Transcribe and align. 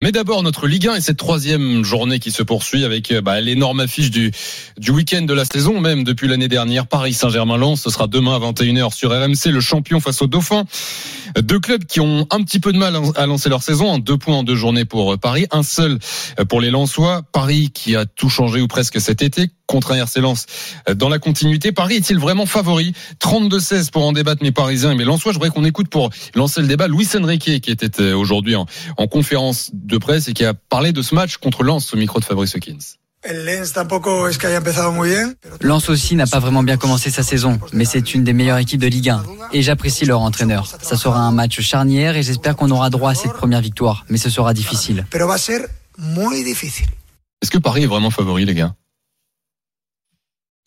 Mais 0.00 0.12
d'abord 0.12 0.44
notre 0.44 0.68
Ligue 0.68 0.86
1 0.86 0.94
et 0.94 1.00
cette 1.00 1.16
troisième 1.16 1.82
journée 1.82 2.20
qui 2.20 2.30
se 2.30 2.44
poursuit 2.44 2.84
avec 2.84 3.10
euh, 3.10 3.20
bah, 3.20 3.40
l'énorme 3.40 3.80
affiche 3.80 4.12
du, 4.12 4.30
du 4.76 4.92
week-end 4.92 5.22
de 5.22 5.34
la 5.34 5.44
saison, 5.44 5.80
même 5.80 6.04
depuis 6.04 6.28
l'année 6.28 6.46
dernière. 6.46 6.86
Paris 6.86 7.14
Saint-Germain-Lens, 7.14 7.82
ce 7.82 7.90
sera 7.90 8.06
demain 8.06 8.36
à 8.36 8.38
21h 8.38 8.94
sur 8.94 9.10
RMC, 9.10 9.50
le 9.50 9.60
champion 9.60 9.98
face 9.98 10.22
aux 10.22 10.28
Dauphins. 10.28 10.66
Deux 11.36 11.58
clubs 11.58 11.84
qui 11.84 11.98
ont 11.98 12.28
un 12.30 12.44
petit 12.44 12.60
peu 12.60 12.72
de 12.72 12.78
mal 12.78 12.96
à 13.16 13.26
lancer 13.26 13.48
leur 13.48 13.64
saison, 13.64 13.92
hein. 13.92 13.98
deux 13.98 14.16
points 14.16 14.36
en 14.36 14.42
deux 14.44 14.54
journées 14.54 14.84
pour 14.84 15.14
euh, 15.14 15.16
Paris, 15.16 15.46
un 15.50 15.64
seul 15.64 15.98
euh, 16.38 16.44
pour 16.44 16.60
les 16.60 16.70
Lensois. 16.70 17.22
Paris 17.32 17.72
qui 17.74 17.96
a 17.96 18.06
tout 18.06 18.28
changé 18.28 18.60
ou 18.60 18.68
presque 18.68 19.00
cet 19.00 19.20
été, 19.20 19.50
contre 19.68 19.92
un 19.92 19.96
RC 19.96 20.20
Lens 20.20 20.46
dans 20.96 21.08
la 21.08 21.20
continuité. 21.20 21.70
Paris 21.70 21.94
est-il 21.94 22.18
vraiment 22.18 22.46
favori? 22.46 22.92
32-16 23.22 23.90
pour 23.90 24.04
en 24.04 24.12
débattre 24.12 24.42
mes 24.42 24.50
Parisiens 24.50 24.90
et 24.90 24.96
mes 24.96 25.04
Lensois. 25.04 25.30
Je 25.32 25.36
voudrais 25.36 25.50
qu'on 25.50 25.64
écoute 25.64 25.88
pour 25.88 26.10
lancer 26.34 26.60
le 26.60 26.66
débat 26.66 26.88
Luis 26.88 27.08
Enrique 27.14 27.60
qui 27.60 27.70
était 27.70 28.12
aujourd'hui 28.12 28.56
en, 28.56 28.66
en 28.96 29.06
conférence 29.06 29.70
de 29.72 29.98
presse 29.98 30.26
et 30.28 30.32
qui 30.32 30.44
a 30.44 30.54
parlé 30.54 30.92
de 30.92 31.02
ce 31.02 31.14
match 31.14 31.36
contre 31.36 31.62
Lens 31.62 31.94
au 31.94 31.96
micro 31.96 32.18
de 32.18 32.24
Fabrice 32.24 32.56
Hawkins. 32.56 32.78
Lens 35.60 35.90
aussi 35.90 36.14
n'a 36.14 36.26
pas 36.26 36.38
vraiment 36.38 36.62
bien 36.62 36.76
commencé 36.76 37.10
sa 37.10 37.24
saison, 37.24 37.58
mais 37.72 37.84
c'est 37.84 38.14
une 38.14 38.22
des 38.22 38.32
meilleures 38.32 38.58
équipes 38.58 38.80
de 38.80 38.86
Ligue 38.86 39.10
1 39.10 39.22
et 39.52 39.60
j'apprécie 39.62 40.04
leur 40.06 40.20
entraîneur. 40.20 40.66
Ça 40.80 40.96
sera 40.96 41.18
un 41.20 41.32
match 41.32 41.60
charnière 41.60 42.16
et 42.16 42.22
j'espère 42.22 42.56
qu'on 42.56 42.70
aura 42.70 42.90
droit 42.90 43.10
à 43.10 43.14
cette 43.14 43.32
première 43.32 43.60
victoire, 43.60 44.06
mais 44.08 44.18
ce 44.18 44.30
sera 44.30 44.54
difficile. 44.54 45.04
Est-ce 47.42 47.50
que 47.50 47.58
Paris 47.58 47.82
est 47.82 47.86
vraiment 47.86 48.10
favori, 48.10 48.44
les 48.44 48.54
gars? 48.54 48.74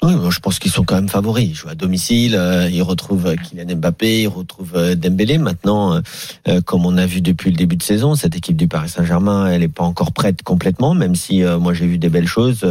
Oui, 0.03 0.13
je 0.31 0.39
pense 0.39 0.57
qu'ils 0.57 0.71
sont 0.71 0.83
quand 0.83 0.95
même 0.95 1.09
favoris. 1.09 1.47
Ils 1.47 1.53
jouent 1.53 1.69
à 1.69 1.75
domicile, 1.75 2.35
euh, 2.35 2.67
ils 2.69 2.81
retrouvent 2.81 3.35
Kylian 3.35 3.75
Mbappé, 3.75 4.23
ils 4.23 4.27
retrouvent 4.27 4.75
euh, 4.75 4.95
Dembélé. 4.95 5.37
Maintenant, 5.37 6.01
euh, 6.47 6.61
comme 6.61 6.87
on 6.87 6.97
a 6.97 7.05
vu 7.05 7.21
depuis 7.21 7.51
le 7.51 7.57
début 7.57 7.75
de 7.75 7.83
saison, 7.83 8.15
cette 8.15 8.35
équipe 8.35 8.57
du 8.57 8.67
Paris 8.67 8.89
Saint-Germain, 8.89 9.47
elle 9.47 9.61
n'est 9.61 9.67
pas 9.67 9.83
encore 9.83 10.11
prête 10.11 10.41
complètement, 10.41 10.95
même 10.95 11.15
si 11.15 11.43
moi 11.43 11.73
j'ai 11.73 11.85
vu 11.85 11.97
des 11.97 12.09
belles 12.09 12.27
choses 12.27 12.65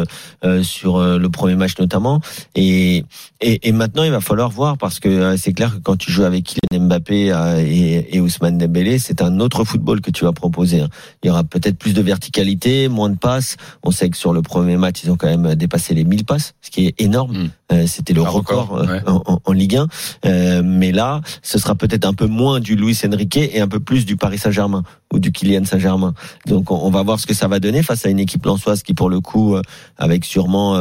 sur 0.63 1.01
le 1.01 1.29
premier 1.29 1.55
match 1.55 1.79
notamment. 1.79 2.21
Et, 2.55 3.05
et, 3.41 3.69
et, 3.69 3.73
maintenant, 3.73 4.03
il 4.03 4.11
va 4.11 4.21
falloir 4.21 4.51
voir 4.51 4.77
parce 4.77 5.01
que 5.01 5.37
c'est 5.37 5.53
clair 5.53 5.75
que 5.75 5.81
quand 5.81 5.97
tu 5.97 6.11
joues 6.11 6.25
avec 6.25 6.45
Kylian 6.45 6.60
Mbappé 6.73 7.33
et, 7.59 8.17
et 8.17 8.21
Ousmane 8.21 8.59
Dembélé, 8.59 8.99
c'est 8.99 9.23
un 9.23 9.41
autre 9.41 9.65
football 9.65 10.01
que 10.01 10.11
tu 10.11 10.25
vas 10.25 10.33
proposer. 10.33 10.83
Hein. 10.83 10.89
Il 11.23 11.29
y 11.29 11.31
aura 11.31 11.43
peut-être 11.43 11.77
plus 11.77 11.95
de 11.95 12.03
verticalité, 12.03 12.89
moins 12.89 13.11
de 13.11 13.17
passes. 13.17 13.57
On 13.83 13.91
sait 13.91 14.09
que 14.09 14.17
sur 14.17 14.33
le 14.33 14.43
premier 14.43 14.77
match, 14.77 15.03
ils 15.03 15.11
ont 15.11 15.17
quand 15.17 15.27
même 15.27 15.55
dépassé 15.57 15.95
les 15.95 16.05
1000 16.05 16.25
passes, 16.25 16.55
ce 16.61 16.71
qui 16.71 16.87
est 16.87 17.01
énorme 17.01 17.31
Mm. 17.31 17.51
Euh, 17.73 17.87
c'était 17.87 18.13
le 18.13 18.23
record, 18.23 18.77
euh, 18.77 18.99
en, 19.07 19.53
Ligue 19.53 19.77
1. 19.77 19.87
Euh, 20.27 20.63
mais 20.65 20.93
là, 20.93 21.21
ce 21.43 21.59
sera 21.59 21.75
peut-être 21.75 22.05
un 22.05 22.15
peu 22.15 22.27
moins 22.27 22.61
du 22.61 22.75
Luis 22.75 22.99
Enrique 23.07 23.37
et 23.37 23.61
un 23.61 23.69
peu 23.69 23.81
plus 23.81 24.07
du 24.07 24.17
Paris 24.17 24.39
Saint-Germain 24.39 24.83
ou 25.13 25.19
du 25.19 25.33
Kylian 25.33 25.65
Saint-Germain. 25.65 26.15
Donc 26.47 26.71
on, 26.71 26.91
va 26.91 27.03
voir 27.03 27.19
ce 27.19 27.27
que 27.27 27.35
ça 27.35 27.49
va 27.49 27.61
donner 27.61 27.83
face 27.83 28.07
à 28.07 28.11
une 28.11 28.19
équipe 28.19 28.45
lançoise 28.45 28.83
qui, 28.83 28.95
pour 28.95 29.11
le 29.11 29.21
coup, 29.21 29.57
avec 29.99 30.25
sûrement 30.25 30.79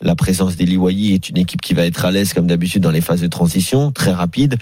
la 0.00 0.14
présence 0.14 0.56
d'Eli 0.56 0.76
Wayi, 0.76 1.14
est 1.14 1.28
une 1.28 1.38
équipe 1.38 1.60
qui 1.60 1.74
va 1.74 1.84
être 1.84 2.04
à 2.04 2.10
l'aise 2.10 2.32
comme 2.32 2.46
d'habitude 2.46 2.82
dans 2.82 2.90
les 2.90 3.00
phases 3.00 3.20
de 3.20 3.26
transition, 3.26 3.90
très 3.90 4.12
rapide, 4.12 4.56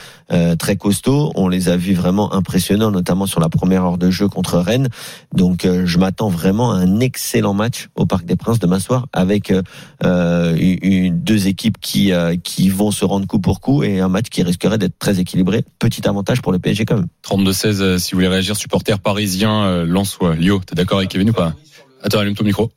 très 0.58 0.76
costaud. 0.76 1.32
On 1.34 1.48
les 1.48 1.68
a 1.68 1.76
vus 1.76 1.94
vraiment 1.94 2.32
impressionnants, 2.32 2.90
notamment 2.90 3.26
sur 3.26 3.40
la 3.40 3.48
première 3.48 3.84
heure 3.84 3.98
de 3.98 4.10
jeu 4.10 4.28
contre 4.28 4.58
Rennes. 4.58 4.88
Donc 5.34 5.66
je 5.66 5.98
m'attends 5.98 6.28
vraiment 6.28 6.72
à 6.72 6.76
un 6.76 7.00
excellent 7.00 7.54
match 7.54 7.88
au 7.96 8.06
Parc 8.06 8.24
des 8.24 8.36
Princes 8.36 8.58
demain 8.58 8.80
soir 8.80 9.06
avec 9.12 9.52
une, 10.02 11.20
deux 11.22 11.46
équipes 11.46 11.78
qui, 11.80 12.12
euh, 12.12 12.36
qui 12.42 12.68
vont 12.68 12.90
se 12.90 13.04
rendre 13.04 13.26
coup 13.26 13.38
pour 13.38 13.60
coup 13.60 13.82
et 13.82 14.00
un 14.00 14.08
match 14.08 14.26
qui 14.30 14.42
risquerait 14.42 14.78
d'être 14.78 14.98
très 14.98 15.20
équilibré. 15.20 15.64
Petit 15.78 16.06
avantage 16.08 16.42
pour 16.42 16.52
le 16.52 16.58
PSG 16.58 16.84
quand 16.84 16.96
même. 16.96 17.06
32-16, 17.24 17.80
euh, 17.80 17.98
si 17.98 18.12
vous 18.12 18.18
voulez 18.18 18.28
réagir, 18.28 18.56
supporter 18.56 18.98
parisien, 19.10 19.64
euh, 19.64 19.84
Lensois. 19.84 20.36
Lio, 20.36 20.60
t'es 20.64 20.76
d'accord 20.76 20.98
avec 20.98 21.10
Kevin 21.10 21.30
ou 21.30 21.32
pas? 21.32 21.54
Attends, 22.00 22.20
allume 22.20 22.36
ton 22.36 22.44
micro. 22.44 22.70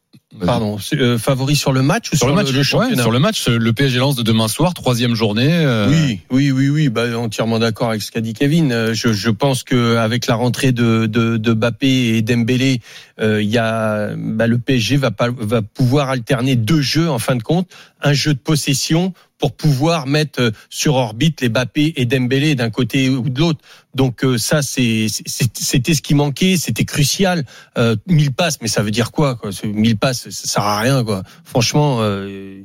Pardon, 0.44 0.80
euh, 0.94 1.20
favori 1.20 1.56
sur 1.56 1.72
le 1.72 1.84
match 1.84 2.12
ou 2.12 2.16
sur, 2.16 2.26
le, 2.26 2.34
match, 2.34 2.52
le, 2.52 2.64
Sur 2.64 3.12
le 3.12 3.20
match, 3.20 3.48
le 3.48 3.72
PSG 3.72 4.00
lance 4.00 4.16
de 4.16 4.24
demain 4.24 4.48
soir, 4.48 4.74
troisième 4.74 5.14
journée. 5.14 5.64
Oui, 5.88 6.22
oui, 6.32 6.52
oui, 6.52 6.70
oui, 6.70 6.90
bah, 6.90 7.16
entièrement 7.16 7.60
d'accord 7.60 7.90
avec 7.90 8.02
ce 8.02 8.12
qu'a 8.12 8.20
dit 8.20 8.34
Kevin. 8.34 8.94
Je, 8.94 9.14
je 9.14 9.30
pense 9.30 9.62
que 9.62 9.98
avec 9.98 10.26
la 10.26 10.34
rentrée 10.34 10.72
de, 10.72 11.06
de, 11.06 11.38
de 11.38 11.54
Bappé 11.54 12.18
et 12.18 12.24
Dembélé, 12.24 12.82
il 13.22 13.44
y 13.44 13.60
a 13.60 14.16
bah, 14.18 14.48
le 14.48 14.58
PSG 14.58 14.98
va, 14.98 15.12
pas, 15.12 15.30
va 15.30 15.62
pouvoir 15.62 16.10
alterner 16.10 16.56
deux 16.56 16.82
jeux 16.82 17.12
en 17.12 17.20
fin 17.20 17.36
de 17.36 17.44
compte, 17.44 17.70
un 18.02 18.14
jeu 18.14 18.34
de 18.34 18.40
possession 18.40 19.14
pour 19.44 19.52
pouvoir 19.52 20.08
mettre 20.08 20.40
euh, 20.40 20.52
sur 20.70 20.96
orbite 20.96 21.42
les 21.42 21.50
Bappé 21.50 21.92
et 21.98 22.06
Dembélé 22.06 22.56
d'un 22.56 22.70
côté 22.70 23.09
ou 23.09 23.28
de 23.28 23.38
l'autre. 23.42 23.59
Donc 23.94 24.24
euh, 24.24 24.38
ça, 24.38 24.62
c'était 24.62 25.94
ce 25.94 26.02
qui 26.02 26.16
manquait, 26.16 26.56
c'était 26.56 26.86
crucial. 26.86 27.44
Euh, 27.78 27.98
1000 28.08 28.32
passes, 28.32 28.62
mais 28.62 28.70
ça 28.70 28.82
veut 28.84 28.92
dire 28.92 29.12
quoi, 29.12 29.36
quoi? 29.36 29.50
1000 29.62 29.98
passes, 29.98 30.30
ça 30.30 30.48
sert 30.48 30.64
à 30.64 30.80
rien, 30.80 31.03
quoi. 31.03 31.24
Franchement. 31.44 31.98
Euh, 32.00 32.62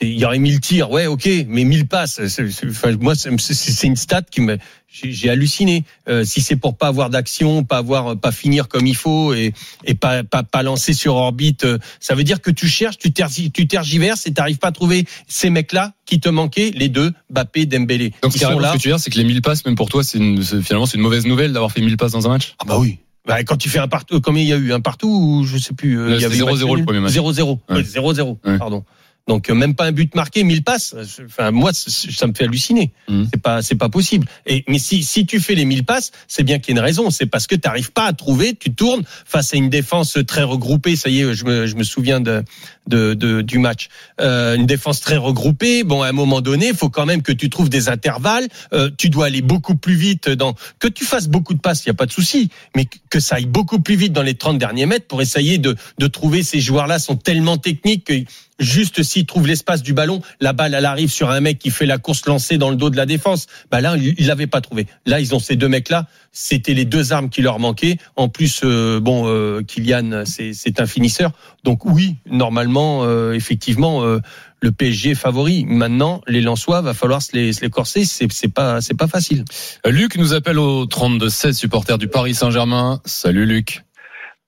il 0.00 0.18
y 0.18 0.24
aurait 0.24 0.38
1000 0.38 0.60
tirs, 0.60 0.90
ouais, 0.90 1.06
ok, 1.06 1.28
mais 1.46 1.64
1000 1.64 1.86
passes, 1.86 2.20
enfin, 2.20 2.96
moi, 3.00 3.14
c'est 3.14 3.86
une 3.86 3.96
stat 3.96 4.22
qui 4.22 4.40
me, 4.40 4.58
j'ai 4.88 5.30
halluciné. 5.30 5.84
Euh, 6.08 6.24
si 6.24 6.40
c'est 6.40 6.56
pour 6.56 6.76
pas 6.76 6.88
avoir 6.88 7.10
d'action, 7.10 7.64
pas 7.64 7.78
avoir, 7.78 8.16
pas 8.16 8.32
finir 8.32 8.68
comme 8.68 8.86
il 8.86 8.96
faut 8.96 9.34
et, 9.34 9.52
et 9.84 9.94
pas, 9.94 10.24
pas, 10.24 10.42
pas 10.42 10.62
lancer 10.62 10.92
sur 10.92 11.16
orbite, 11.16 11.64
euh, 11.64 11.78
ça 12.00 12.14
veut 12.14 12.24
dire 12.24 12.40
que 12.40 12.50
tu 12.50 12.68
cherches, 12.68 12.98
tu, 12.98 13.12
ter, 13.12 13.28
tu 13.30 13.66
tergiverses 13.66 14.26
et 14.26 14.32
t'arrives 14.32 14.58
pas 14.58 14.68
à 14.68 14.72
trouver 14.72 15.04
ces 15.26 15.50
mecs-là 15.50 15.92
qui 16.06 16.20
te 16.20 16.28
manquaient, 16.28 16.70
les 16.74 16.88
deux, 16.88 17.12
Bappé, 17.30 17.66
Dembélé. 17.66 18.12
Donc 18.22 18.32
ce 18.32 18.38
que 18.38 18.78
tu 18.78 18.88
veux 18.88 18.94
dire, 18.94 19.00
c'est 19.00 19.10
que 19.10 19.18
les 19.18 19.24
1000 19.24 19.42
passes, 19.42 19.64
même 19.64 19.74
pour 19.74 19.88
toi, 19.88 20.02
c'est 20.02 20.18
finalement 20.18 20.86
c'est 20.86 20.96
une 20.96 21.02
mauvaise 21.02 21.26
nouvelle 21.26 21.52
d'avoir 21.52 21.72
fait 21.72 21.80
1000 21.80 21.96
passes 21.96 22.12
dans 22.12 22.26
un 22.26 22.30
match. 22.30 22.54
Ah 22.58 22.64
bah 22.66 22.78
oui. 22.78 22.98
Bah, 23.26 23.42
quand 23.42 23.56
tu 23.56 23.70
fais 23.70 23.78
un 23.78 23.88
partout, 23.88 24.20
combien 24.20 24.42
il 24.42 24.48
y 24.48 24.52
a 24.52 24.56
eu? 24.56 24.72
Un 24.72 24.80
partout 24.80 25.08
ou 25.08 25.44
je 25.44 25.56
sais 25.56 25.72
plus. 25.72 25.98
Euh, 25.98 26.16
il 26.16 26.20
y 26.20 26.24
avait 26.26 26.36
0-0 26.36 26.76
le 26.76 26.84
premier 26.84 27.00
match. 27.00 27.12
0-0. 27.12 27.58
0-0. 27.70 28.58
Pardon. 28.58 28.84
Donc 29.26 29.48
euh, 29.48 29.54
même 29.54 29.74
pas 29.74 29.86
un 29.86 29.92
but 29.92 30.14
marqué, 30.14 30.44
1000 30.44 30.62
passes. 30.62 30.94
Enfin 31.24 31.50
moi 31.50 31.72
ça 31.72 32.26
me 32.26 32.34
fait 32.34 32.44
halluciner. 32.44 32.92
Mmh. 33.08 33.24
C'est 33.32 33.40
pas 33.40 33.62
c'est 33.62 33.74
pas 33.74 33.88
possible. 33.88 34.26
Et 34.46 34.64
mais 34.68 34.78
si 34.78 35.02
si 35.02 35.24
tu 35.24 35.40
fais 35.40 35.54
les 35.54 35.64
1000 35.64 35.84
passes, 35.84 36.12
c'est 36.28 36.42
bien 36.42 36.58
qu'il 36.58 36.74
y 36.74 36.76
ait 36.76 36.80
une 36.80 36.84
raison, 36.84 37.10
c'est 37.10 37.26
parce 37.26 37.46
que 37.46 37.54
tu 37.54 37.66
n'arrives 37.66 37.92
pas 37.92 38.04
à 38.04 38.12
trouver, 38.12 38.54
tu 38.54 38.74
tournes 38.74 39.02
face 39.24 39.54
à 39.54 39.56
une 39.56 39.70
défense 39.70 40.18
très 40.26 40.42
regroupée, 40.42 40.94
ça 40.94 41.08
y 41.08 41.20
est, 41.20 41.34
je 41.34 41.44
me 41.46 41.66
je 41.66 41.74
me 41.76 41.84
souviens 41.84 42.20
de 42.20 42.44
de, 42.86 43.14
de 43.14 43.40
du 43.40 43.58
match. 43.58 43.88
Euh, 44.20 44.56
une 44.56 44.66
défense 44.66 45.00
très 45.00 45.16
regroupée, 45.16 45.84
bon 45.84 46.02
à 46.02 46.08
un 46.08 46.12
moment 46.12 46.42
donné, 46.42 46.68
il 46.68 46.76
faut 46.76 46.90
quand 46.90 47.06
même 47.06 47.22
que 47.22 47.32
tu 47.32 47.48
trouves 47.48 47.70
des 47.70 47.88
intervalles, 47.88 48.48
euh, 48.74 48.90
tu 48.98 49.08
dois 49.08 49.26
aller 49.26 49.40
beaucoup 49.40 49.74
plus 49.74 49.94
vite 49.94 50.28
dans 50.28 50.54
que 50.78 50.88
tu 50.88 51.06
fasses 51.06 51.28
beaucoup 51.28 51.54
de 51.54 51.60
passes, 51.60 51.84
il 51.86 51.88
y 51.88 51.90
a 51.90 51.94
pas 51.94 52.06
de 52.06 52.12
souci, 52.12 52.50
mais 52.76 52.86
que 53.08 53.20
ça 53.20 53.36
aille 53.36 53.46
beaucoup 53.46 53.80
plus 53.80 53.96
vite 53.96 54.12
dans 54.12 54.22
les 54.22 54.34
30 54.34 54.58
derniers 54.58 54.84
mètres 54.84 55.06
pour 55.06 55.22
essayer 55.22 55.56
de 55.56 55.76
de 55.98 56.06
trouver 56.08 56.42
ces 56.42 56.60
joueurs-là 56.60 56.98
sont 56.98 57.16
tellement 57.16 57.56
techniques 57.56 58.04
que 58.04 58.14
juste 58.58 59.02
s'il 59.02 59.26
trouve 59.26 59.46
l'espace 59.46 59.82
du 59.82 59.92
ballon, 59.92 60.22
la 60.40 60.52
balle 60.52 60.74
elle 60.74 60.84
arrive 60.84 61.10
sur 61.10 61.30
un 61.30 61.40
mec 61.40 61.58
qui 61.58 61.70
fait 61.70 61.86
la 61.86 61.98
course 61.98 62.26
lancée 62.26 62.58
dans 62.58 62.70
le 62.70 62.76
dos 62.76 62.90
de 62.90 62.96
la 62.96 63.06
défense. 63.06 63.46
Bah 63.70 63.80
là, 63.80 63.96
il 63.96 64.26
l'avait 64.26 64.46
pas 64.46 64.60
trouvé. 64.60 64.86
Là, 65.06 65.20
ils 65.20 65.34
ont 65.34 65.38
ces 65.38 65.56
deux 65.56 65.68
mecs 65.68 65.88
là. 65.88 66.06
C'était 66.32 66.74
les 66.74 66.84
deux 66.84 67.12
armes 67.12 67.30
qui 67.30 67.42
leur 67.42 67.58
manquaient. 67.58 67.98
En 68.16 68.28
plus, 68.28 68.62
euh, 68.64 68.98
bon, 69.00 69.24
euh, 69.26 69.62
Kylian, 69.62 70.24
c'est 70.26 70.80
un 70.80 70.86
finisseur. 70.86 71.32
Donc 71.62 71.84
oui, 71.84 72.16
normalement, 72.28 73.04
euh, 73.04 73.32
effectivement, 73.32 74.02
le 74.04 74.72
PSG 74.72 75.10
est 75.10 75.14
favori. 75.14 75.64
Maintenant, 75.64 76.20
les 76.26 76.40
Lensois, 76.40 76.80
va 76.80 76.94
falloir 76.94 77.22
se 77.22 77.32
les, 77.36 77.52
se 77.52 77.60
les 77.60 77.70
corser. 77.70 78.04
C'est 78.04 78.48
pas, 78.48 78.80
c'est 78.80 78.94
pas 78.94 79.08
facile. 79.08 79.44
Luc 79.86 80.16
nous 80.16 80.32
appelle 80.32 80.58
au 80.58 80.86
32-16, 80.86 81.52
supporter 81.52 81.98
du 81.98 82.08
Paris 82.08 82.34
Saint-Germain. 82.34 83.00
Salut 83.04 83.46
Luc. 83.46 83.83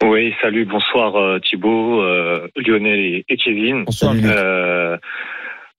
Oui, 0.04 0.34
salut, 0.42 0.66
bonsoir 0.66 1.16
euh, 1.16 1.38
Thibaut, 1.38 2.02
euh, 2.02 2.48
Lionel 2.56 3.24
et, 3.26 3.36
Kevin. 3.38 3.84
Bonsoir. 3.84 4.14
Euh, 4.22 4.98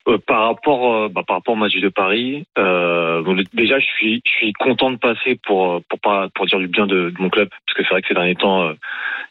euh, 0.08 0.18
par 0.26 0.48
rapport, 0.48 1.10
bah, 1.10 1.22
par 1.28 1.38
rapport 1.38 1.54
au 1.54 1.58
match 1.58 1.76
de 1.76 1.90
Paris, 1.90 2.46
déjà 3.54 3.80
je 3.80 3.86
suis, 3.86 4.22
je 4.26 4.32
suis 4.32 4.54
content 4.54 4.90
de 4.90 4.98
passer 4.98 5.38
pour 5.46 5.84
pour 5.90 6.00
pas 6.00 6.30
pour 6.34 6.48
dire 6.48 6.60
du 6.60 6.68
bien 6.68 6.88
de, 6.88 7.14
mon 7.20 7.30
club 7.30 7.50
parce 7.50 7.78
que 7.78 7.84
c'est 7.84 7.90
vrai 7.90 8.02
que 8.02 8.08
ces 8.08 8.14
derniers 8.14 8.36
temps 8.36 8.72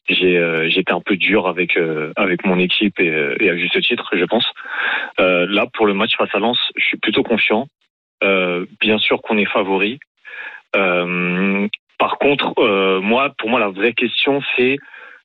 j'ai 0.08 0.68
j'étais 0.68 0.92
un 0.92 1.00
peu 1.00 1.16
dur 1.16 1.48
avec 1.48 1.78
avec 2.16 2.44
mon 2.44 2.58
équipe 2.58 3.00
et, 3.00 3.36
et, 3.40 3.50
à 3.50 3.56
juste 3.56 3.80
titre, 3.80 4.10
je 4.12 4.24
pense. 4.26 4.52
là 5.18 5.66
pour 5.72 5.86
le 5.86 5.94
match 5.94 6.14
face 6.16 6.34
à 6.34 6.38
Lens, 6.38 6.60
je 6.76 6.84
suis 6.84 6.98
plutôt 6.98 7.22
confiant. 7.22 7.66
bien 8.20 8.98
sûr 8.98 9.22
qu'on 9.22 9.38
est 9.38 9.50
favori. 9.50 9.98
Par 11.98 12.18
contre, 12.18 12.54
moi, 13.00 13.32
pour 13.38 13.48
moi, 13.48 13.60
la 13.60 13.68
vraie 13.68 13.92
question, 13.92 14.42
c'est 14.56 14.76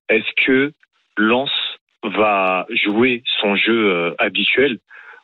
est-ce 0.10 0.46
que 0.46 0.74
Lens 1.18 1.52
va 2.04 2.66
jouer 2.70 3.24
son 3.42 3.56
jeu 3.56 4.16
habituel 4.18 4.80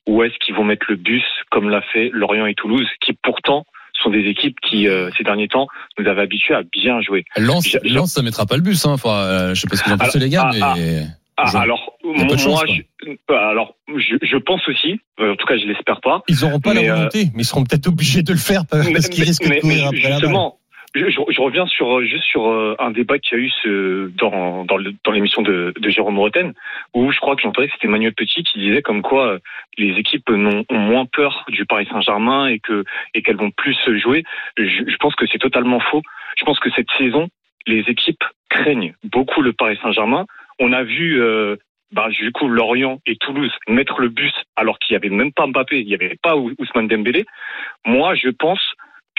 ou 0.08 0.24
est-ce 0.24 0.34
qu'ils 0.40 0.56
vont 0.56 0.64
mettre 0.64 0.86
le 0.90 0.96
bus 0.96 1.24
comme 1.52 1.70
l'a 1.70 1.82
fait 1.82 2.10
Lorient 2.14 2.46
et 2.46 2.56
Toulouse, 2.56 2.88
qui 3.02 3.14
pourtant 3.14 3.66
sont 4.02 4.10
des 4.10 4.30
équipes 4.30 4.58
qui, 4.62 4.88
euh, 4.88 5.10
ces 5.18 5.24
derniers 5.24 5.48
temps, 5.48 5.68
nous 6.00 6.08
avaient 6.08 6.22
habitués 6.22 6.54
à 6.54 6.62
bien 6.64 7.02
jouer. 7.02 7.26
Lens, 7.36 7.78
Lens 7.84 8.14
ça 8.14 8.22
mettra 8.22 8.46
pas 8.46 8.56
le 8.56 8.62
bus. 8.62 8.86
Hein. 8.86 8.92
Enfin, 8.92 9.24
euh, 9.24 9.54
je 9.54 9.62
sais 9.62 9.68
pas 9.68 9.76
ce 9.76 9.84
qu'ils 9.84 9.94
en 9.94 9.98
pensent 9.98 10.16
les 10.16 10.30
gars, 10.30 10.50
ah, 10.62 10.76
mais... 10.78 11.04
Ah, 11.40 11.52
ah, 11.54 11.60
alors, 11.60 11.94
moi, 12.04 12.36
je, 12.36 12.50
euh, 12.50 13.16
alors, 13.30 13.76
je, 13.96 14.16
je, 14.24 14.38
pense 14.38 14.68
aussi, 14.68 15.00
en 15.20 15.36
tout 15.36 15.46
cas, 15.46 15.56
je 15.58 15.68
l'espère 15.68 16.02
pas. 16.02 16.24
Ils 16.28 16.44
auront 16.44 16.60
pas 16.60 16.74
la 16.74 16.96
volonté, 16.96 17.28
mais 17.36 17.44
ils 17.44 17.46
seront 17.46 17.64
peut-être 17.64 17.88
obligés 17.88 18.24
de 18.24 18.32
le 18.32 18.40
faire 18.40 18.64
parce 18.66 19.08
qu'ils 19.08 19.24
risquent 19.24 19.48
de 19.48 19.60
courir 19.60 19.88
après 19.88 20.14
justement, 20.14 20.57
je, 20.96 21.42
reviens 21.42 21.68
sur 21.68 21.98
euh, 21.98 22.06
juste 22.06 22.24
sur 22.24 22.50
euh, 22.50 22.76
un 22.80 22.92
débat 22.92 23.20
qu'il 23.20 23.38
y 23.38 23.42
a 23.42 23.44
eu 23.44 23.50
ce, 23.50 24.12
dans 24.18 24.66
dans, 24.66 25.12
l'émission 25.12 25.42
de, 25.42 25.74
Jérôme 25.88 26.20
Roten 26.20 26.54
où 26.94 27.12
je 27.12 27.20
crois 27.20 27.36
que 27.36 27.42
j'entendais 27.42 27.68
que 27.68 27.74
c'était 27.74 27.88
Emmanuel 27.88 28.14
Petit 28.14 28.44
qui 28.44 28.60
disait 28.60 28.82
comme 28.82 29.02
quoi 29.02 29.28
euh, 29.28 29.40
les 29.78 29.98
équipes 29.98 30.30
ont, 30.30 30.66
moins 30.70 31.06
peur 31.06 31.46
du 31.50 31.66
Paris 31.66 31.88
Saint-Germain 31.92 32.48
et 32.48 32.60
que 32.60 32.84
et 33.14 33.22
qu'elles 33.22 33.38
vont 33.38 33.52
plus 33.52 33.78
jouer. 33.98 34.24
Je, 34.58 34.96
pense 34.98 35.16
que 35.16 35.26
c'est 35.28 35.38
totalement 35.38 35.80
faux. 35.80 36.02
Je 36.38 36.46
pense 36.46 36.60
que 36.60 36.70
cette 36.72 36.90
saison, 36.98 37.28
les 37.66 37.82
équipes 37.88 38.24
craignent 38.50 38.94
beaucoup 39.04 39.42
le 39.42 39.54
Paris 39.54 39.78
Saint-Germain. 39.82 40.26
On 40.60 40.74
a 40.74 40.84
vu 40.84 41.22
bah, 41.92 42.10
du 42.10 42.32
coup 42.32 42.48
Lorient 42.48 43.00
et 43.06 43.16
Toulouse 43.18 43.54
mettre 43.68 44.02
le 44.02 44.10
bus 44.10 44.34
alors 44.56 44.80
qu'il 44.80 44.94
n'y 44.94 44.98
avait 44.98 45.16
même 45.16 45.32
pas 45.32 45.48
Mbappé, 45.48 45.80
il 45.80 45.88
n'y 45.88 45.94
avait 45.94 46.18
pas 46.22 46.36
Ousmane 46.36 46.88
Dembélé. 46.88 47.26
Moi, 47.86 48.16
je 48.16 48.30
pense 48.30 48.74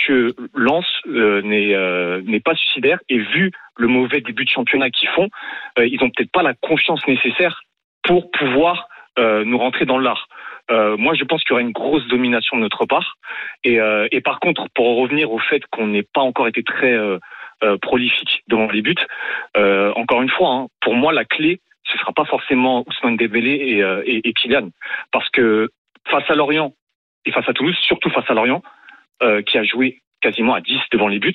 que 0.06 0.35
Lens 0.55 0.87
euh, 1.06 1.43
euh, 1.45 2.23
n'est 2.25 2.41
pas 2.41 2.55
suicidaire 2.55 2.99
et 3.09 3.19
vu 3.19 3.50
le 3.77 3.87
mauvais 3.87 4.21
début 4.21 4.45
de 4.45 4.50
championnat 4.50 4.91
qu'ils 4.91 5.09
font, 5.11 5.29
euh, 5.79 5.87
ils 5.87 6.03
ont 6.03 6.11
peut-être 6.11 6.33
pas 6.33 6.43
la 6.43 6.55
confiance 6.55 7.06
nécessaire 7.06 7.62
pour 8.03 8.31
pouvoir 8.31 8.89
nous 9.45 9.59
rentrer 9.59 9.85
dans 9.85 9.99
l'art. 9.99 10.29
moi, 10.71 11.12
je 11.15 11.25
pense 11.25 11.43
qu'il 11.43 11.50
y 11.50 11.55
aura 11.55 11.61
une 11.61 11.73
grosse 11.73 12.06
domination 12.06 12.56
de 12.56 12.62
notre 12.62 12.87
part. 12.87 13.17
Et, 13.65 13.81
et 14.12 14.21
par 14.21 14.39
contre, 14.39 14.69
pour 14.77 14.97
revenir 14.97 15.33
au 15.33 15.41
fait 15.41 15.61
qu'on 15.73 15.89
n'ait 15.89 16.05
pas 16.05 16.21
encore 16.21 16.47
été 16.47 16.62
très 16.62 16.97
prolifique 17.83 18.45
devant 18.47 18.69
les 18.69 18.81
buts, 18.81 18.95
encore 19.56 20.23
une 20.23 20.31
fois, 20.31 20.50
hein, 20.50 20.67
pour 20.81 20.95
moi, 20.95 21.12
la 21.12 21.25
clé, 21.25 21.61
ce 21.83 21.99
sera 21.99 22.12
pas 22.12 22.27
forcément 22.27 22.85
Ousmane 22.87 23.17
Dembélé 23.17 23.50
et, 23.50 23.79
et, 23.81 24.29
et 24.29 24.33
Kylian, 24.35 24.69
parce 25.11 25.29
que 25.31 25.69
face 26.09 26.31
à 26.31 26.37
Lorient 26.37 26.73
et 27.25 27.33
face 27.33 27.49
à 27.49 27.53
Toulouse, 27.53 27.77
surtout 27.83 28.11
face 28.11 28.31
à 28.31 28.35
Lorient, 28.35 28.62
euh, 29.23 29.43
qui 29.43 29.59
a 29.59 29.65
joué 29.65 30.00
quasiment 30.20 30.55
à 30.55 30.61
10 30.61 30.76
devant 30.93 31.09
les 31.09 31.19
buts. 31.19 31.32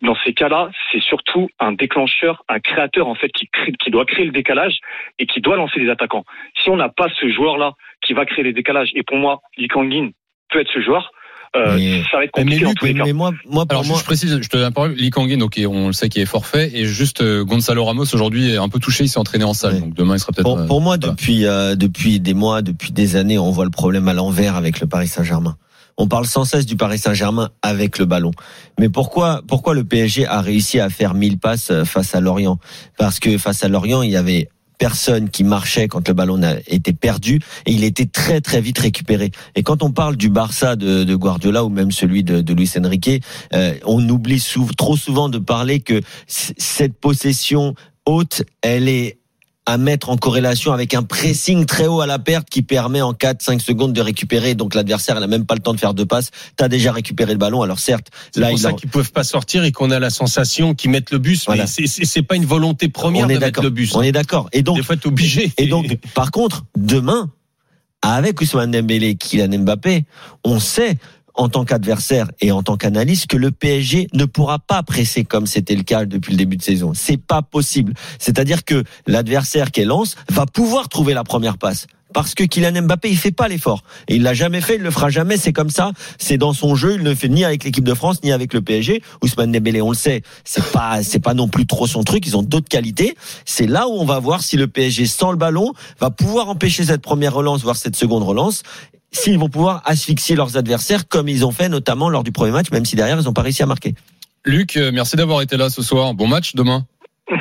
Dans 0.00 0.16
ces 0.24 0.32
cas-là, 0.32 0.70
c'est 0.90 1.02
surtout 1.02 1.48
un 1.58 1.72
déclencheur, 1.72 2.44
un 2.48 2.60
créateur 2.60 3.08
en 3.08 3.14
fait 3.14 3.30
qui, 3.30 3.48
qui 3.82 3.90
doit 3.90 4.04
créer 4.04 4.24
le 4.24 4.32
décalage 4.32 4.78
et 5.18 5.26
qui 5.26 5.40
doit 5.40 5.56
lancer 5.56 5.80
les 5.80 5.90
attaquants. 5.90 6.24
Si 6.62 6.70
on 6.70 6.76
n'a 6.76 6.88
pas 6.88 7.08
ce 7.20 7.28
joueur-là 7.30 7.72
qui 8.04 8.12
va 8.12 8.24
créer 8.24 8.44
les 8.44 8.52
décalages, 8.52 8.90
et 8.94 9.02
pour 9.02 9.16
moi, 9.16 9.40
Lee 9.56 9.68
Kangin 9.68 10.10
peut 10.50 10.60
être 10.60 10.70
ce 10.72 10.80
joueur, 10.80 11.12
euh, 11.54 12.02
ça 12.10 12.16
va 12.16 12.24
être 12.24 12.30
compliqué 12.30 12.64
en 12.64 12.72
tous 12.72 12.86
les 12.86 12.94
cas. 12.94 13.04
Mais 13.04 13.12
moi, 13.12 13.32
moi, 13.44 13.66
Alors, 13.68 13.84
moi... 13.84 13.98
je 13.98 14.04
précise, 14.04 14.40
je 14.40 14.48
te 14.48 14.56
donne 14.56 14.64
la 14.64 14.70
parole. 14.70 14.92
Lee 14.92 15.10
Kangin, 15.10 15.36
donc 15.36 15.60
on 15.68 15.88
le 15.88 15.92
sait 15.92 16.08
qu'il 16.08 16.22
est 16.22 16.26
forfait, 16.26 16.70
et 16.74 16.86
juste 16.86 17.20
euh, 17.20 17.44
Gonzalo 17.44 17.84
Ramos 17.84 18.14
aujourd'hui 18.14 18.52
est 18.52 18.56
un 18.56 18.68
peu 18.68 18.78
touché, 18.78 19.04
il 19.04 19.08
s'est 19.08 19.18
entraîné 19.18 19.44
en 19.44 19.52
salle, 19.52 19.80
donc 19.80 19.94
demain 19.94 20.16
il 20.16 20.18
sera 20.18 20.32
peut-être. 20.32 20.44
Pour, 20.44 20.66
pour, 20.66 20.80
moi, 20.80 20.96
depuis 20.96 21.42
depuis 21.76 22.20
des 22.20 22.34
mois, 22.34 22.62
depuis 22.62 22.92
des 22.92 23.16
années, 23.16 23.38
on 23.38 23.50
voit 23.50 23.64
le 23.64 23.70
problème 23.70 24.08
à 24.08 24.14
l'envers 24.14 24.56
avec 24.56 24.80
le 24.80 24.86
Paris 24.86 25.08
Saint-Germain. 25.08 25.56
On 25.96 26.08
parle 26.08 26.26
sans 26.26 26.44
cesse 26.44 26.66
du 26.66 26.76
Paris 26.76 26.98
Saint-Germain 26.98 27.50
avec 27.62 27.98
le 27.98 28.06
ballon. 28.06 28.30
Mais 28.78 28.88
pourquoi, 28.88 29.42
pourquoi 29.46 29.74
le 29.74 29.84
PSG 29.84 30.26
a 30.26 30.40
réussi 30.40 30.80
à 30.80 30.90
faire 30.90 31.14
1000 31.14 31.38
passes 31.38 31.70
euh, 31.70 31.84
face 31.84 32.14
à 32.14 32.20
Lorient? 32.20 32.58
Parce 32.98 33.20
que 33.20 33.38
face 33.38 33.64
à 33.64 33.68
Lorient, 33.68 34.02
il 34.02 34.10
y 34.10 34.16
avait 34.16 34.48
personne 34.82 35.30
qui 35.30 35.44
marchait 35.44 35.86
quand 35.86 36.08
le 36.08 36.12
ballon 36.12 36.40
était 36.66 36.92
perdu 36.92 37.38
et 37.66 37.72
il 37.72 37.84
était 37.84 38.06
très 38.06 38.40
très 38.40 38.60
vite 38.60 38.80
récupéré. 38.80 39.30
Et 39.54 39.62
quand 39.62 39.84
on 39.84 39.92
parle 39.92 40.16
du 40.16 40.28
Barça 40.28 40.74
de, 40.74 41.14
Guardiola 41.14 41.64
ou 41.64 41.68
même 41.68 41.92
celui 41.92 42.24
de, 42.24 42.52
Luis 42.52 42.72
Enrique, 42.76 43.22
euh, 43.54 43.74
on 43.84 44.08
oublie 44.08 44.44
trop 44.76 44.96
souvent 44.96 45.28
de 45.28 45.38
parler 45.38 45.78
que 45.78 46.00
cette 46.26 46.94
possession 46.98 47.76
haute, 48.06 48.42
elle 48.62 48.88
est 48.88 49.18
à 49.64 49.78
mettre 49.78 50.10
en 50.10 50.16
corrélation 50.16 50.72
avec 50.72 50.94
un 50.94 51.02
pressing 51.04 51.66
très 51.66 51.86
haut 51.86 52.00
à 52.00 52.06
la 52.06 52.18
perte 52.18 52.48
qui 52.50 52.62
permet 52.62 53.00
en 53.00 53.12
4-5 53.12 53.60
secondes 53.60 53.92
de 53.92 54.00
récupérer. 54.00 54.54
Donc 54.54 54.74
l'adversaire 54.74 55.20
n'a 55.20 55.26
même 55.26 55.46
pas 55.46 55.54
le 55.54 55.60
temps 55.60 55.72
de 55.72 55.78
faire 55.78 55.94
deux 55.94 56.06
passes. 56.06 56.30
Tu 56.58 56.64
as 56.64 56.68
déjà 56.68 56.92
récupéré 56.92 57.32
le 57.32 57.38
ballon. 57.38 57.62
Alors 57.62 57.78
certes, 57.78 58.08
là 58.34 58.48
pour 58.48 58.58
ça 58.58 58.72
qu'ils 58.72 58.90
peuvent 58.90 59.12
pas 59.12 59.24
sortir 59.24 59.62
et 59.64 59.70
qu'on 59.70 59.90
a 59.90 60.00
la 60.00 60.10
sensation 60.10 60.74
qu'ils 60.74 60.90
mettent 60.90 61.12
le 61.12 61.18
bus. 61.18 61.44
Voilà. 61.46 61.64
Mais 61.78 61.86
c'est 61.86 62.22
pas 62.22 62.36
une 62.36 62.46
volonté 62.46 62.88
première 62.88 63.28
de 63.28 63.38
mettre 63.38 63.62
le 63.62 63.70
bus. 63.70 63.94
On 63.94 64.02
est 64.02 64.12
d'accord. 64.12 64.48
Et 64.52 64.62
donc, 64.62 64.76
des 64.76 64.82
fois, 64.82 64.96
obligé. 65.04 65.52
Et 65.58 65.66
donc, 65.66 65.96
par 66.14 66.30
contre, 66.30 66.64
demain, 66.76 67.30
avec 68.02 68.40
Ousmane 68.40 68.72
Dembélé, 68.72 69.10
et 69.10 69.14
Kylian 69.14 69.60
Mbappé, 69.60 70.04
on 70.44 70.58
sait 70.58 70.98
en 71.34 71.48
tant 71.48 71.64
qu'adversaire 71.64 72.30
et 72.40 72.52
en 72.52 72.62
tant 72.62 72.76
qu'analyste 72.76 73.26
que 73.26 73.36
le 73.36 73.50
PSG 73.50 74.08
ne 74.12 74.24
pourra 74.24 74.58
pas 74.58 74.82
presser 74.82 75.24
comme 75.24 75.46
c'était 75.46 75.76
le 75.76 75.82
cas 75.82 76.04
depuis 76.04 76.32
le 76.32 76.38
début 76.38 76.56
de 76.56 76.62
saison. 76.62 76.92
C'est 76.94 77.16
pas 77.16 77.42
possible. 77.42 77.94
C'est-à-dire 78.18 78.64
que 78.64 78.84
l'adversaire 79.06 79.70
qui 79.70 79.84
lance 79.84 80.16
va 80.30 80.46
pouvoir 80.46 80.88
trouver 80.88 81.14
la 81.14 81.24
première 81.24 81.58
passe 81.58 81.86
parce 82.12 82.34
que 82.34 82.44
Kylian 82.44 82.82
Mbappé 82.82 83.08
il 83.10 83.16
fait 83.16 83.32
pas 83.32 83.48
l'effort 83.48 83.82
et 84.08 84.16
il 84.16 84.22
l'a 84.22 84.34
jamais 84.34 84.60
fait, 84.60 84.76
il 84.76 84.82
le 84.82 84.90
fera 84.90 85.08
jamais, 85.08 85.36
c'est 85.36 85.52
comme 85.52 85.70
ça, 85.70 85.92
c'est 86.18 86.38
dans 86.38 86.52
son 86.52 86.74
jeu, 86.74 86.94
il 86.96 87.02
ne 87.02 87.14
fait 87.14 87.28
ni 87.28 87.44
avec 87.44 87.64
l'équipe 87.64 87.84
de 87.84 87.94
France 87.94 88.22
ni 88.22 88.32
avec 88.32 88.52
le 88.54 88.60
PSG. 88.60 89.02
Ousmane 89.22 89.52
Dembélé, 89.52 89.82
on 89.82 89.90
le 89.90 89.96
sait, 89.96 90.22
c'est 90.44 90.64
pas 90.72 91.02
c'est 91.02 91.20
pas 91.20 91.34
non 91.34 91.48
plus 91.48 91.66
trop 91.66 91.86
son 91.86 92.04
truc, 92.04 92.26
ils 92.26 92.36
ont 92.36 92.42
d'autres 92.42 92.68
qualités. 92.68 93.16
C'est 93.44 93.66
là 93.66 93.88
où 93.88 93.92
on 93.92 94.04
va 94.04 94.18
voir 94.18 94.42
si 94.42 94.56
le 94.56 94.68
PSG 94.68 95.06
sans 95.06 95.30
le 95.30 95.36
ballon 95.36 95.72
va 96.00 96.10
pouvoir 96.10 96.48
empêcher 96.48 96.84
cette 96.84 97.02
première 97.02 97.34
relance 97.34 97.62
voire 97.62 97.76
cette 97.76 97.96
seconde 97.96 98.22
relance 98.22 98.62
s'ils 99.12 99.38
vont 99.38 99.48
pouvoir 99.48 99.82
asphyxier 99.84 100.34
leurs 100.34 100.56
adversaires 100.56 101.06
comme 101.08 101.28
ils 101.28 101.46
ont 101.46 101.52
fait 101.52 101.68
notamment 101.68 102.08
lors 102.08 102.24
du 102.24 102.32
premier 102.32 102.50
match, 102.50 102.70
même 102.72 102.84
si 102.84 102.96
derrière 102.96 103.18
ils 103.20 103.24
n'ont 103.24 103.32
pas 103.32 103.42
réussi 103.42 103.62
à 103.62 103.66
marquer. 103.66 103.94
Luc, 104.44 104.76
euh, 104.76 104.90
merci 104.92 105.16
d'avoir 105.16 105.42
été 105.42 105.56
là 105.56 105.70
ce 105.70 105.82
soir. 105.82 106.14
Bon 106.14 106.26
match 106.26 106.54
demain. 106.54 106.86